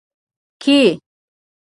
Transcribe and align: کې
کې 0.61 0.77